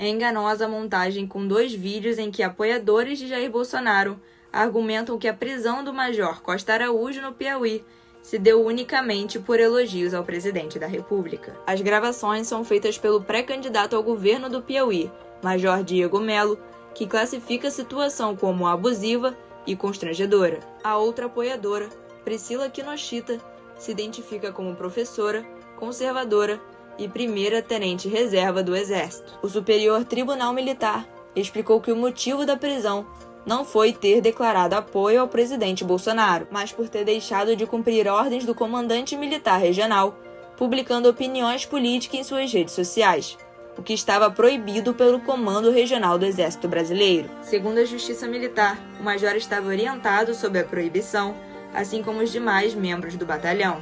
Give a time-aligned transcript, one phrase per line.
[0.00, 4.20] É enganosa a montagem com dois vídeos em que apoiadores de Jair Bolsonaro
[4.52, 7.84] argumentam que a prisão do Major Costa Araújo no Piauí
[8.22, 11.56] se deu unicamente por elogios ao presidente da República.
[11.66, 15.10] As gravações são feitas pelo pré-candidato ao governo do Piauí,
[15.42, 16.60] Major Diego Melo,
[16.94, 19.36] que classifica a situação como abusiva
[19.66, 20.60] e constrangedora.
[20.84, 21.88] A outra apoiadora,
[22.22, 23.40] Priscila Kinoshita,
[23.76, 25.44] se identifica como professora,
[25.76, 26.60] conservadora
[26.98, 29.38] e primeira tenente reserva do Exército.
[29.42, 33.06] O Superior Tribunal Militar explicou que o motivo da prisão
[33.46, 38.44] não foi ter declarado apoio ao presidente Bolsonaro, mas por ter deixado de cumprir ordens
[38.44, 40.18] do comandante militar regional,
[40.56, 43.38] publicando opiniões políticas em suas redes sociais,
[43.78, 47.30] o que estava proibido pelo Comando Regional do Exército Brasileiro.
[47.42, 51.34] Segundo a Justiça Militar, o major estava orientado sobre a proibição,
[51.72, 53.80] assim como os demais membros do batalhão.